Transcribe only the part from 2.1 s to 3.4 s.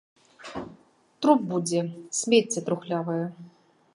смецце трухлявае.